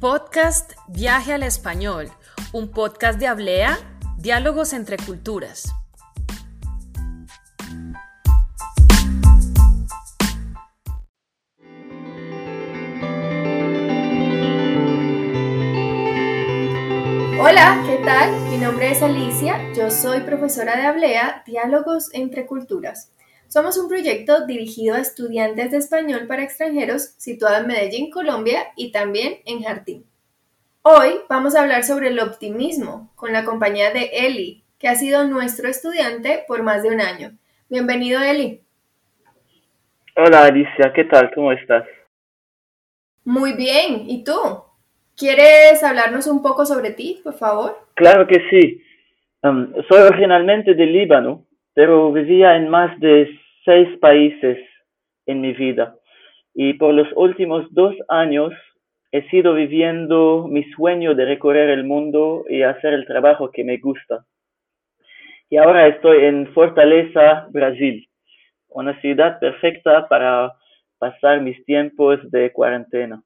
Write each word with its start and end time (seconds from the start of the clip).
Podcast 0.00 0.74
Viaje 0.86 1.32
al 1.32 1.42
Español, 1.42 2.08
un 2.52 2.70
podcast 2.70 3.18
de 3.18 3.26
Hablea, 3.26 3.76
diálogos 4.16 4.72
entre 4.72 4.96
culturas. 4.96 5.74
Hola, 17.40 17.82
¿qué 17.84 18.00
tal? 18.04 18.40
Mi 18.50 18.58
nombre 18.58 18.92
es 18.92 19.02
Alicia, 19.02 19.72
yo 19.72 19.90
soy 19.90 20.20
profesora 20.20 20.76
de 20.76 20.86
Hablea, 20.86 21.42
Diálogos 21.44 22.10
entre 22.12 22.46
Culturas. 22.46 23.10
Somos 23.48 23.78
un 23.78 23.88
proyecto 23.88 24.44
dirigido 24.44 24.94
a 24.94 25.00
estudiantes 25.00 25.70
de 25.70 25.78
español 25.78 26.26
para 26.26 26.42
extranjeros 26.42 27.14
situado 27.16 27.56
en 27.56 27.66
Medellín, 27.66 28.10
Colombia 28.10 28.58
y 28.76 28.92
también 28.92 29.38
en 29.46 29.62
Jardín. 29.62 30.04
Hoy 30.82 31.20
vamos 31.30 31.56
a 31.56 31.62
hablar 31.62 31.82
sobre 31.84 32.08
el 32.08 32.20
optimismo 32.20 33.10
con 33.14 33.32
la 33.32 33.46
compañía 33.46 33.90
de 33.90 34.10
Eli, 34.12 34.64
que 34.78 34.88
ha 34.88 34.94
sido 34.96 35.26
nuestro 35.26 35.66
estudiante 35.66 36.44
por 36.46 36.62
más 36.62 36.82
de 36.82 36.90
un 36.90 37.00
año. 37.00 37.38
Bienvenido, 37.70 38.20
Eli. 38.20 38.60
Hola, 40.14 40.44
Alicia, 40.44 40.92
¿qué 40.94 41.04
tal? 41.04 41.30
¿Cómo 41.34 41.50
estás? 41.52 41.86
Muy 43.24 43.54
bien, 43.54 44.02
¿y 44.10 44.24
tú? 44.24 44.38
¿Quieres 45.16 45.82
hablarnos 45.82 46.26
un 46.26 46.42
poco 46.42 46.66
sobre 46.66 46.90
ti, 46.90 47.22
por 47.24 47.32
favor? 47.32 47.78
Claro 47.94 48.26
que 48.26 48.42
sí. 48.50 48.82
Um, 49.42 49.72
soy 49.88 50.02
originalmente 50.02 50.74
de 50.74 50.84
Líbano, 50.84 51.47
pero 51.78 52.10
vivía 52.10 52.56
en 52.56 52.68
más 52.68 52.98
de 52.98 53.38
seis 53.64 53.88
países 54.00 54.58
en 55.26 55.40
mi 55.40 55.52
vida. 55.52 55.94
Y 56.52 56.72
por 56.72 56.92
los 56.92 57.06
últimos 57.14 57.72
dos 57.72 57.94
años 58.08 58.52
he 59.12 59.22
sido 59.30 59.54
viviendo 59.54 60.48
mi 60.50 60.64
sueño 60.72 61.14
de 61.14 61.24
recorrer 61.24 61.70
el 61.70 61.84
mundo 61.84 62.44
y 62.48 62.62
hacer 62.62 62.94
el 62.94 63.06
trabajo 63.06 63.52
que 63.52 63.62
me 63.62 63.76
gusta. 63.76 64.26
Y 65.50 65.56
ahora 65.56 65.86
estoy 65.86 66.24
en 66.24 66.52
Fortaleza, 66.52 67.46
Brasil, 67.50 68.08
una 68.70 69.00
ciudad 69.00 69.38
perfecta 69.38 70.08
para 70.08 70.52
pasar 70.98 71.42
mis 71.42 71.64
tiempos 71.64 72.18
de 72.32 72.50
cuarentena. 72.50 73.22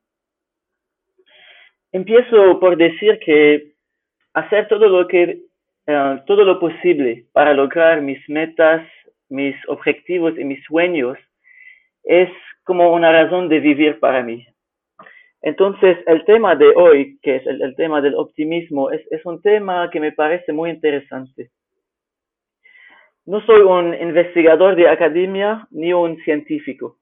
Empiezo 1.90 2.60
por 2.60 2.76
decir 2.76 3.18
que 3.24 3.72
hacer 4.34 4.68
todo 4.68 4.88
lo 4.88 5.08
que 5.08 5.40
eh, 5.86 6.22
todo 6.26 6.44
lo 6.44 6.60
posible 6.60 7.26
para 7.32 7.54
lograr 7.54 8.00
mis 8.02 8.20
metas, 8.28 8.86
mis 9.28 9.56
objetivos 9.68 10.38
y 10.38 10.44
mis 10.44 10.62
sueños 10.64 11.18
es 12.04 12.30
como 12.64 12.92
una 12.92 13.10
razón 13.10 13.48
de 13.48 13.60
vivir 13.60 13.98
para 13.98 14.22
mí. 14.22 14.46
Entonces, 15.40 15.98
el 16.06 16.24
tema 16.24 16.54
de 16.54 16.68
hoy, 16.68 17.18
que 17.20 17.36
es 17.36 17.46
el, 17.46 17.74
tema 17.74 18.00
del 18.00 18.14
optimismo, 18.14 18.92
es, 18.92 19.00
es 19.10 19.24
un 19.26 19.42
tema 19.42 19.90
que 19.90 19.98
me 19.98 20.12
parece 20.12 20.52
muy 20.52 20.70
interesante. 20.70 21.50
No 23.26 23.40
soy 23.46 23.60
un 23.60 23.94
investigador 23.94 24.76
de 24.76 24.88
academia 24.88 25.66
ni 25.70 25.92
un 25.92 26.16
científico. 26.18 26.98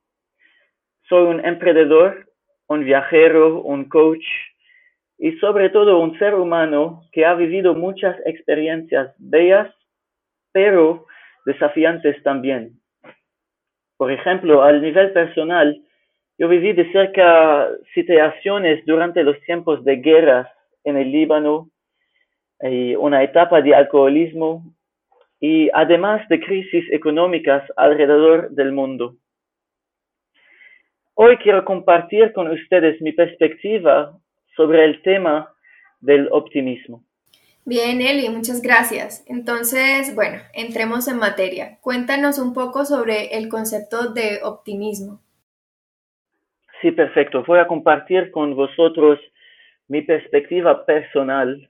Soy 1.09 1.25
un 1.25 1.45
emprendedor, 1.45 2.27
un 2.69 2.85
viajero, 2.85 3.61
un 3.63 3.89
coach, 3.89 4.25
y 5.21 5.33
sobre 5.33 5.69
todo 5.69 6.01
un 6.01 6.19
ser 6.19 6.35
humano 6.35 7.03
que 7.13 7.27
ha 7.27 7.35
vivido 7.35 7.75
muchas 7.75 8.17
experiencias 8.25 9.15
bellas, 9.19 9.73
pero 10.51 11.07
desafiantes 11.45 12.21
también. 12.23 12.81
Por 13.99 14.11
ejemplo, 14.11 14.63
al 14.63 14.81
nivel 14.81 15.13
personal, 15.13 15.79
yo 16.39 16.49
viví 16.49 16.73
de 16.73 16.91
cerca 16.91 17.69
situaciones 17.93 18.85
durante 18.87 19.23
los 19.23 19.39
tiempos 19.43 19.85
de 19.85 19.97
guerras 19.97 20.49
en 20.85 20.97
el 20.97 21.13
Líbano, 21.13 21.69
y 22.63 22.95
una 22.95 23.23
etapa 23.23 23.63
de 23.63 23.75
alcoholismo 23.75 24.63
y 25.41 25.71
además 25.73 26.27
de 26.29 26.41
crisis 26.41 26.85
económicas 26.93 27.63
alrededor 27.77 28.51
del 28.51 28.73
mundo. 28.73 29.17
Hoy 31.15 31.37
quiero 31.39 31.65
compartir 31.65 32.33
con 32.33 32.51
ustedes 32.51 33.01
mi 33.01 33.13
perspectiva 33.13 34.20
sobre 34.57 34.85
el 34.85 35.03
tema 35.03 35.53
del 36.01 36.29
optimismo. 36.33 37.05
Bien, 37.65 38.01
Eli, 38.01 38.29
muchas 38.31 38.63
gracias. 38.63 39.25
Entonces, 39.29 40.15
bueno, 40.15 40.39
entremos 40.55 41.09
en 41.09 41.19
materia. 41.19 41.79
Cuéntanos 41.81 42.39
un 42.39 42.55
poco 42.55 42.85
sobre 42.85 43.37
el 43.37 43.49
concepto 43.49 44.13
de 44.13 44.41
optimismo. 44.43 45.21
Sí, 46.81 46.91
perfecto. 46.91 47.45
Voy 47.47 47.59
a 47.59 47.67
compartir 47.67 48.31
con 48.31 48.55
vosotros 48.57 49.19
mi 49.89 50.03
perspectiva 50.03 50.87
personal 50.87 51.69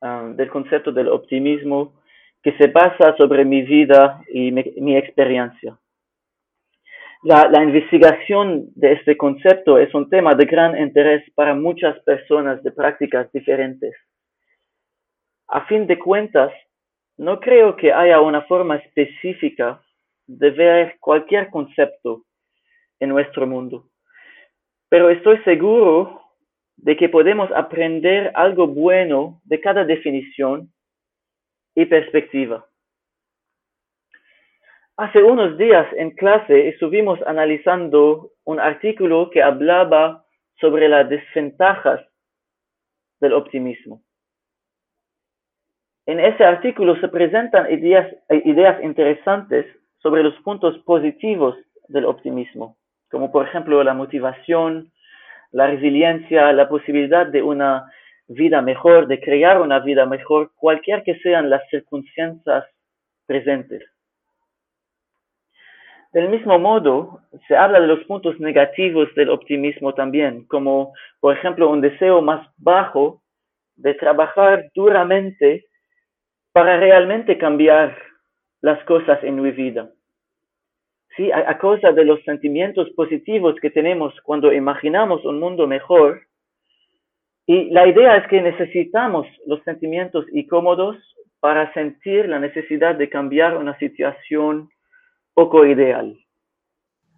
ah, 0.00 0.30
del 0.34 0.48
concepto 0.50 0.92
del 0.92 1.08
optimismo 1.08 2.00
que 2.42 2.56
se 2.56 2.68
basa 2.68 3.16
sobre 3.16 3.44
mi 3.44 3.62
vida 3.62 4.22
y 4.32 4.52
mi 4.52 4.96
experiencia. 4.96 5.76
La, 7.24 7.62
investigación 7.62 8.66
de 8.74 8.94
este 8.94 9.16
concepto 9.16 9.78
es 9.78 9.94
un 9.94 10.10
tema 10.10 10.34
de 10.34 10.44
gran 10.44 10.76
interés 10.76 11.22
para 11.36 11.54
muchas 11.54 11.96
personas 12.00 12.60
de 12.64 12.72
prácticas 12.72 13.30
diferentes. 13.30 13.94
A 15.46 15.64
fin 15.66 15.86
de 15.86 16.00
cuentas, 16.00 16.52
no 17.16 17.38
creo 17.38 17.76
que 17.76 17.92
haya 17.92 18.20
una 18.20 18.42
forma 18.42 18.74
específica 18.74 19.80
de 20.26 20.50
ver 20.50 20.96
cualquier 20.98 21.48
concepto 21.50 22.24
en 22.98 23.10
nuestro 23.10 23.46
mundo, 23.46 23.86
pero 24.88 25.08
estoy 25.08 25.38
seguro 25.44 26.22
de 26.76 26.96
que 26.96 27.08
podemos 27.08 27.48
aprender 27.52 28.32
algo 28.34 28.66
bueno 28.66 29.40
de 29.44 29.60
cada 29.60 29.84
definición 29.84 30.72
y 31.76 31.86
perspectiva. 31.86 32.66
Hace 34.98 35.22
unos 35.22 35.56
días 35.56 35.86
en 35.96 36.10
clase 36.10 36.68
estuvimos 36.68 37.18
analizando 37.26 38.32
un 38.44 38.60
artículo 38.60 39.30
que 39.30 39.42
hablaba 39.42 40.26
sobre 40.60 40.86
las 40.86 41.08
desventajas 41.08 42.00
del 43.18 43.32
optimismo. 43.32 44.02
En 46.04 46.20
ese 46.20 46.44
artículo 46.44 47.00
se 47.00 47.08
presentan 47.08 47.72
ideas, 47.72 48.82
interesantes 48.82 49.64
sobre 49.98 50.22
los 50.22 50.34
puntos 50.42 50.76
positivos 50.80 51.56
del 51.88 52.04
optimismo, 52.04 52.76
como 53.10 53.32
por 53.32 53.46
ejemplo 53.48 53.82
la 53.82 53.94
motivación, 53.94 54.92
la 55.52 55.68
resiliencia, 55.68 56.52
la 56.52 56.68
posibilidad 56.68 57.26
de 57.26 57.40
una 57.42 57.90
vida 58.28 58.60
mejor, 58.60 59.06
de 59.06 59.20
crear 59.20 59.60
una 59.60 59.78
vida 59.78 60.04
mejor, 60.04 60.52
cualquier 60.56 61.02
que 61.02 61.18
sean 61.20 61.48
las 61.48 61.66
circunstancias 61.70 62.66
presentes. 63.26 63.82
Del 66.12 66.28
mismo 66.28 66.58
modo, 66.58 67.20
se 67.48 67.56
habla 67.56 67.80
de 67.80 67.86
los 67.86 68.04
puntos 68.04 68.38
negativos 68.38 69.08
del 69.14 69.30
optimismo 69.30 69.94
también, 69.94 70.44
como 70.46 70.92
por 71.20 71.34
ejemplo 71.34 71.70
un 71.70 71.80
deseo 71.80 72.20
más 72.20 72.46
bajo 72.58 73.22
de 73.76 73.94
trabajar 73.94 74.70
duramente 74.74 75.64
para 76.52 76.78
realmente 76.78 77.38
cambiar 77.38 77.96
las 78.60 78.84
cosas 78.84 79.24
en 79.24 79.40
mi 79.40 79.50
vida. 79.52 79.90
Sí, 81.16 81.32
a, 81.32 81.56
causa 81.58 81.92
de 81.92 82.04
los 82.04 82.22
sentimientos 82.24 82.90
positivos 82.90 83.56
que 83.60 83.70
tenemos 83.70 84.14
cuando 84.22 84.52
imaginamos 84.52 85.24
un 85.24 85.40
mundo 85.40 85.66
mejor, 85.66 86.22
y 87.46 87.70
la 87.70 87.86
idea 87.86 88.16
es 88.16 88.28
que 88.28 88.40
necesitamos 88.40 89.26
los 89.46 89.62
sentimientos 89.64 90.26
incómodos 90.32 90.96
para 91.40 91.72
sentir 91.72 92.28
la 92.28 92.38
necesidad 92.38 92.94
de 92.96 93.08
cambiar 93.08 93.56
una 93.56 93.76
situación 93.78 94.68
poco 95.34 95.64
ideal. 95.66 96.18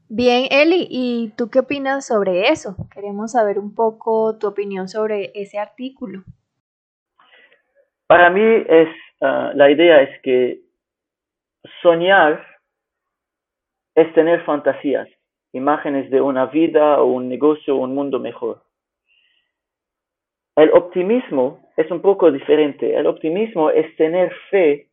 Bien, 0.09 0.47
Eli, 0.51 0.87
¿y 0.91 1.33
tú 1.37 1.51
qué 1.51 1.61
opinas 1.61 2.07
sobre 2.07 2.49
eso? 2.49 2.77
Queremos 2.93 3.33
saber 3.33 3.59
un 3.59 3.75
poco 3.75 4.39
tu 4.39 4.47
opinión 4.47 4.89
sobre 4.89 5.33
ese 5.35 5.59
artículo. 5.59 6.23
Para 8.07 8.31
mí 8.31 8.43
es 8.69 8.89
ah, 9.23 9.53
la 9.55 9.71
idea 9.71 10.03
es 10.03 10.21
que 10.23 10.61
soñar 11.83 12.45
es 13.95 14.13
tener 14.15 14.45
fantasías, 14.45 15.09
imágenes 15.53 16.11
de 16.11 16.21
una 16.21 16.47
vida 16.47 17.01
o 17.01 17.07
un 17.07 17.29
negocio 17.29 17.77
o 17.77 17.79
un 17.79 17.95
mundo 17.95 18.19
mejor. 18.21 18.63
El 20.57 20.71
optimismo 20.73 21.71
es 21.77 21.91
un 21.91 22.01
poco 22.01 22.31
diferente. 22.31 22.95
El 22.95 23.07
optimismo 23.07 23.71
es 23.71 23.97
tener 23.97 24.33
fe 24.51 24.91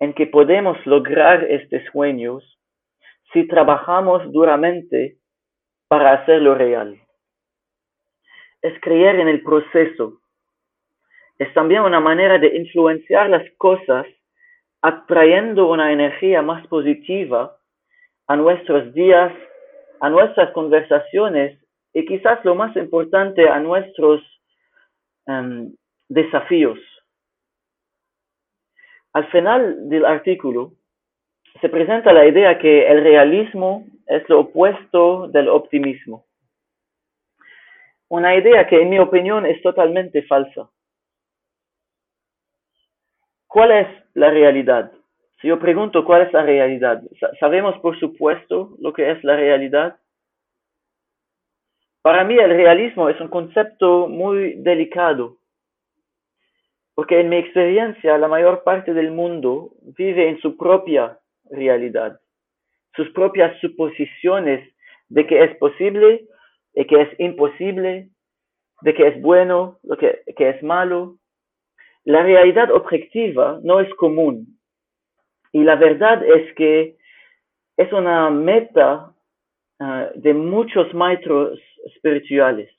en 0.00 0.14
que 0.14 0.26
podemos 0.26 0.76
lograr 0.86 1.44
estos 1.44 1.82
sueños 1.92 2.58
si 3.32 3.46
trabajamos 3.46 4.32
duramente 4.32 5.18
para 5.88 6.14
hacerlo 6.14 6.54
real. 6.54 6.98
Es 8.62 8.78
creer 8.80 9.20
en 9.20 9.28
el 9.28 9.42
proceso. 9.42 10.20
Es 11.38 11.52
también 11.54 11.82
una 11.82 12.00
manera 12.00 12.38
de 12.38 12.56
influenciar 12.56 13.30
las 13.30 13.44
cosas 13.56 14.06
atrayendo 14.82 15.70
una 15.70 15.92
energía 15.92 16.42
más 16.42 16.66
positiva 16.66 17.56
a 18.26 18.36
nuestros 18.36 18.92
días, 18.94 19.32
a 20.00 20.08
nuestras 20.08 20.50
conversaciones 20.52 21.58
y 21.92 22.06
quizás 22.06 22.42
lo 22.44 22.54
más 22.54 22.74
importante 22.76 23.48
a 23.48 23.58
nuestros 23.58 24.22
em, 25.26 25.74
desafíos. 26.08 26.78
Al 29.12 29.26
final 29.30 29.88
del 29.88 30.04
artículo 30.04 30.72
se 31.60 31.68
presenta 31.68 32.12
la 32.12 32.26
idea 32.26 32.58
que 32.58 32.86
el 32.86 33.02
realismo 33.02 33.86
es 34.06 34.28
lo 34.28 34.40
opuesto 34.40 35.28
del 35.28 35.48
optimismo. 35.48 36.26
Una 38.08 38.34
idea 38.36 38.66
que 38.66 38.82
en 38.82 38.90
mi 38.90 38.98
opinión 38.98 39.46
es 39.46 39.60
totalmente 39.62 40.22
falsa. 40.22 40.68
¿Cuál 43.46 43.72
es 43.72 43.88
la 44.14 44.30
realidad? 44.30 44.92
Si 45.40 45.48
yo 45.48 45.58
pregunto 45.58 46.04
cuál 46.04 46.22
es 46.22 46.32
la 46.32 46.42
realidad, 46.42 47.02
¿sabemos 47.40 47.78
por 47.80 47.98
supuesto 47.98 48.76
lo 48.78 48.92
que 48.92 49.10
es 49.10 49.24
la 49.24 49.36
realidad? 49.36 49.96
Para 52.02 52.24
mí 52.24 52.36
el 52.36 52.50
realismo 52.50 53.08
es 53.08 53.20
un 53.20 53.28
concepto 53.28 54.06
muy 54.06 54.54
delicado, 54.54 55.39
porque 57.00 57.18
en 57.18 57.30
mi 57.30 57.36
experiencia 57.36 58.18
la 58.18 58.28
mayor 58.28 58.62
parte 58.62 58.92
del 58.92 59.10
mundo 59.10 59.70
vive 59.96 60.28
en 60.28 60.38
su 60.42 60.58
propia 60.58 61.18
realidad, 61.50 62.20
sus 62.94 63.08
propias 63.12 63.58
suposiciones 63.62 64.70
de 65.08 65.26
que 65.26 65.42
es 65.44 65.56
posible 65.56 66.26
y 66.74 66.84
que 66.84 67.00
es 67.00 67.08
imposible, 67.18 68.10
de 68.82 68.92
que 68.92 69.06
es 69.06 69.22
bueno, 69.22 69.78
lo 69.82 69.96
que, 69.96 70.20
que 70.36 70.50
es 70.50 70.62
malo. 70.62 71.16
La 72.04 72.22
realidad 72.22 72.70
objetiva 72.70 73.60
no 73.62 73.80
es 73.80 73.88
común 73.94 74.58
y 75.52 75.64
la 75.64 75.76
verdad 75.76 76.22
es 76.22 76.54
que 76.54 76.98
es 77.78 77.90
una 77.94 78.28
meta 78.28 79.10
ah, 79.78 80.10
de 80.16 80.34
muchos 80.34 80.92
maestros 80.92 81.58
espirituales. 81.86 82.70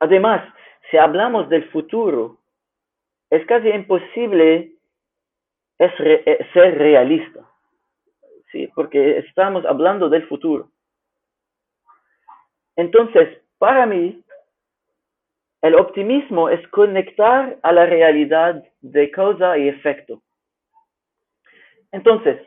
Además, 0.00 0.42
si 0.90 0.96
hablamos 0.96 1.48
del 1.48 1.68
futuro, 1.70 2.38
es 3.30 3.44
casi 3.46 3.68
imposible 3.68 4.72
eh, 5.78 6.46
ser 6.52 6.78
realista, 6.78 7.40
¿sí? 8.50 8.68
porque 8.74 9.18
estamos 9.18 9.64
hablando 9.66 10.08
del 10.08 10.26
futuro. 10.26 10.70
Entonces, 12.76 13.42
para 13.58 13.86
mí, 13.86 14.22
el 15.62 15.74
optimismo 15.74 16.48
es 16.48 16.66
conectar 16.68 17.58
a 17.62 17.72
la 17.72 17.86
realidad 17.86 18.64
de 18.80 19.10
causa 19.10 19.58
y 19.58 19.68
efecto. 19.68 20.22
Entonces, 21.90 22.40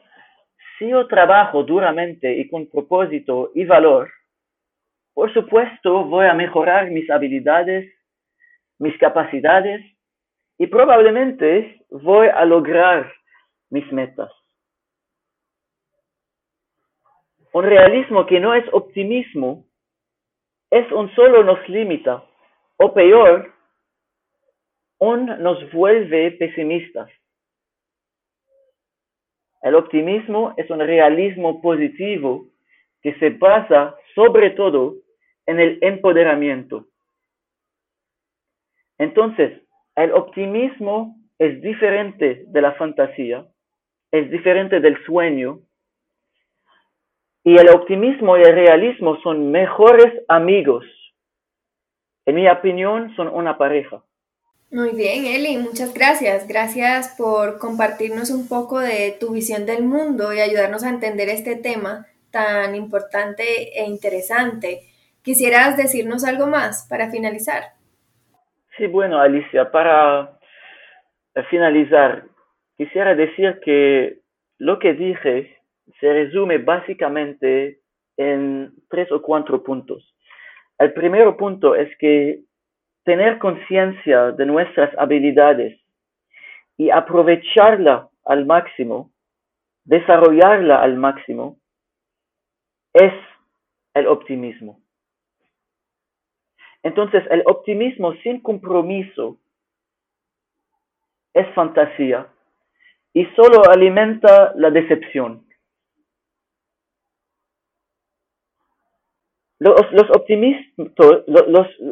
si 0.77 0.89
yo 0.89 1.07
trabajo 1.07 1.63
duramente 1.63 2.33
y 2.33 2.49
con 2.49 2.67
propósito 2.67 3.51
y 3.53 3.65
valor, 3.65 4.09
por 5.13 5.33
supuesto 5.33 6.05
voy 6.05 6.25
a 6.25 6.33
mejorar 6.33 6.89
mis 6.89 7.09
habilidades, 7.09 7.93
mis 8.81 8.97
capacidades 8.97 9.79
y 10.57 10.65
probablemente 10.65 11.85
voy 11.91 12.27
a 12.27 12.43
lograr 12.45 13.13
mis 13.69 13.89
metas. 13.91 14.31
Un 17.53 17.63
realismo 17.63 18.25
que 18.25 18.39
no 18.39 18.55
es 18.55 18.65
optimismo 18.73 19.65
es 20.71 20.91
un 20.91 21.13
solo 21.13 21.43
nos 21.43 21.67
limita, 21.69 22.23
o 22.77 22.91
peor, 22.93 23.53
un 24.99 25.25
nos 25.25 25.71
vuelve 25.71 26.31
pesimistas. 26.31 27.09
El 29.61 29.75
optimismo 29.75 30.55
es 30.57 30.67
un 30.71 30.79
realismo 30.79 31.61
positivo 31.61 32.47
que 33.03 33.13
se 33.19 33.29
basa 33.29 33.95
sobre 34.15 34.51
todo 34.51 34.95
en 35.45 35.59
el 35.59 35.77
empoderamiento. 35.81 36.87
Entonces, 39.01 39.63
el 39.95 40.11
optimismo 40.11 41.15
es 41.39 41.59
diferente 41.59 42.43
de 42.45 42.61
la 42.61 42.73
fantasía, 42.73 43.47
es 44.11 44.29
diferente 44.29 44.79
del 44.79 44.95
sueño, 45.05 45.61
y 47.43 47.57
el 47.57 47.69
optimismo 47.69 48.37
y 48.37 48.43
el 48.43 48.53
realismo 48.53 49.19
son 49.23 49.49
mejores 49.49 50.13
amigos. 50.27 50.85
En 52.27 52.35
mi 52.35 52.47
opinión, 52.47 53.11
son 53.15 53.27
una 53.29 53.57
pareja. 53.57 54.03
Muy 54.69 54.91
bien, 54.91 55.25
Eli, 55.25 55.57
muchas 55.57 55.95
gracias. 55.95 56.47
Gracias 56.47 57.15
por 57.17 57.57
compartirnos 57.57 58.29
un 58.29 58.47
poco 58.47 58.79
de 58.79 59.17
tu 59.19 59.31
visión 59.33 59.65
del 59.65 59.81
mundo 59.81 60.31
y 60.31 60.41
ayudarnos 60.41 60.83
a 60.83 60.89
entender 60.89 61.27
este 61.29 61.55
tema 61.55 62.05
tan 62.29 62.75
importante 62.75 63.79
e 63.79 63.83
interesante. 63.83 64.81
¿Quisieras 65.23 65.75
decirnos 65.75 66.23
algo 66.23 66.45
más 66.45 66.85
para 66.87 67.09
finalizar? 67.09 67.80
Sí, 68.77 68.87
bueno, 68.87 69.19
Alicia, 69.19 69.69
para 69.69 70.39
finalizar, 71.49 72.23
quisiera 72.77 73.15
decir 73.15 73.59
que 73.63 74.19
lo 74.59 74.79
que 74.79 74.93
dije 74.93 75.57
se 75.99 76.13
resume 76.13 76.57
básicamente 76.59 77.79
en 78.17 78.71
tres 78.89 79.11
o 79.11 79.21
cuatro 79.21 79.63
puntos. 79.63 80.15
El 80.77 80.93
primer 80.93 81.35
punto 81.35 81.75
es 81.75 81.95
que 81.97 82.43
tener 83.03 83.39
conciencia 83.39 84.31
de 84.31 84.45
nuestras 84.45 84.97
habilidades 84.97 85.79
y 86.77 86.89
aprovecharla 86.89 88.09
al 88.25 88.45
máximo, 88.45 89.11
desarrollarla 89.83 90.81
al 90.81 90.95
máximo, 90.95 91.57
es 92.93 93.13
el 93.93 94.07
optimismo. 94.07 94.80
Entonces, 96.83 97.23
el 97.29 97.43
optimismo 97.45 98.13
sin 98.23 98.41
compromiso 98.41 99.37
es 101.33 101.47
fantasía 101.53 102.27
y 103.13 103.25
solo 103.35 103.69
alimenta 103.69 104.53
la 104.55 104.71
decepción. 104.71 105.45
Los, 109.59 109.75
optimistas, 110.09 110.87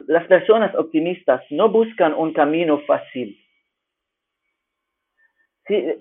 las 0.07 0.25
personas 0.25 0.73
optimistas 0.73 1.43
no 1.51 1.69
buscan 1.69 2.15
un 2.15 2.33
camino 2.33 2.79
fácil. 2.87 3.39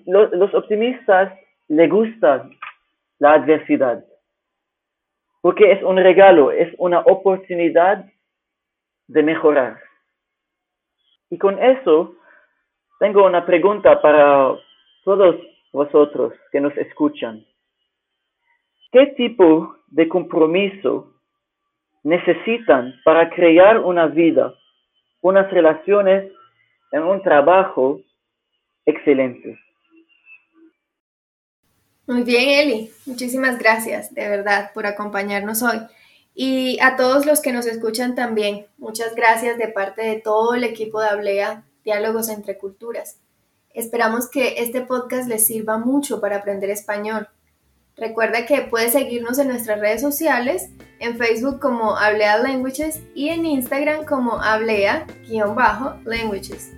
los, 0.07 0.53
optimistas 0.55 1.31
les 1.67 1.87
gusta 1.87 2.49
la 3.19 3.33
adversidad, 3.33 4.03
porque 5.41 5.71
es 5.73 5.83
un 5.83 5.97
regalo, 5.97 6.51
es 6.51 6.73
una 6.79 7.01
oportunidad 7.01 8.03
de 9.09 9.23
mejorar. 9.23 9.81
Y 11.29 11.37
con 11.37 11.61
eso 11.61 12.15
tengo 12.99 13.25
una 13.25 13.45
pregunta 13.45 14.01
para 14.01 14.55
todos 15.03 15.35
vosotros 15.73 16.33
que 16.51 16.61
nos 16.61 16.75
escuchan. 16.77 17.45
¿Qué 18.91 19.07
tipo 19.17 19.75
de 19.87 20.07
compromiso 20.07 21.13
necesitan 22.03 22.95
para 23.03 23.29
crear 23.29 23.79
una 23.79 24.07
vida, 24.07 24.53
unas 25.21 25.51
relaciones 25.51 26.31
en 26.91 27.03
un 27.03 27.21
trabajo 27.21 28.01
excelente. 28.85 29.59
Muy 32.07 32.23
bien, 32.23 32.49
Eli. 32.49 32.91
Muchísimas 33.05 33.59
gracias, 33.59 34.13
de 34.15 34.27
verdad, 34.27 34.71
por 34.73 34.87
acompañarnos 34.87 35.61
hoy. 35.61 35.77
Y 36.41 36.79
a 36.79 36.95
todos 36.95 37.25
los 37.25 37.41
que 37.41 37.51
nos 37.51 37.65
escuchan 37.65 38.15
también, 38.15 38.67
muchas 38.77 39.13
gracias 39.13 39.57
de 39.57 39.67
parte 39.67 40.03
de 40.03 40.21
todo 40.21 40.53
el 40.53 40.63
equipo 40.63 41.01
de 41.01 41.09
Ablea, 41.09 41.65
Diálogos 41.83 42.29
entre 42.29 42.57
Culturas. 42.57 43.17
Esperamos 43.73 44.29
que 44.29 44.53
este 44.59 44.79
podcast 44.79 45.27
les 45.27 45.45
sirva 45.45 45.77
mucho 45.77 46.21
para 46.21 46.37
aprender 46.37 46.69
español 46.69 47.27
Recuerda 47.99 48.45
que 48.45 48.61
puedes 48.61 48.93
seguirnos 48.93 49.37
en 49.39 49.49
nuestras 49.49 49.81
redes 49.81 49.99
sociales, 49.99 50.69
en 50.99 51.17
Facebook 51.17 51.59
como 51.59 51.97
Ablea 51.97 52.37
Languages 52.37 53.01
y 53.13 53.27
en 53.27 53.45
Instagram 53.45 54.05
como 54.05 54.41
Ablea-Languages. 54.41 56.71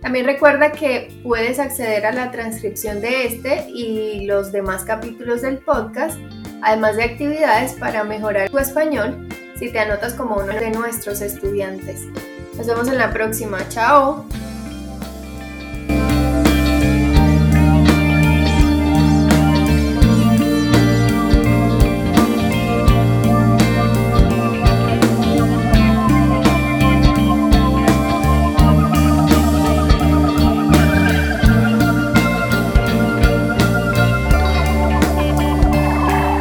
También 0.00 0.26
recuerda 0.26 0.70
que 0.70 1.20
puedes 1.24 1.58
acceder 1.58 2.06
a 2.06 2.12
la 2.12 2.30
transcripción 2.30 3.00
de 3.00 3.26
este 3.26 3.68
y 3.68 4.26
los 4.26 4.52
demás 4.52 4.84
capítulos 4.84 5.42
del 5.42 5.58
podcast, 5.58 6.16
además 6.62 6.96
de 6.96 7.04
actividades 7.04 7.72
para 7.72 8.04
mejorar 8.04 8.50
tu 8.50 8.58
español 8.58 9.28
si 9.58 9.70
te 9.70 9.78
anotas 9.78 10.14
como 10.14 10.36
uno 10.36 10.52
de 10.52 10.70
nuestros 10.70 11.20
estudiantes. 11.20 12.02
Nos 12.56 12.66
vemos 12.66 12.88
en 12.88 12.98
la 12.98 13.12
próxima. 13.12 13.68
Chao. 13.68 14.24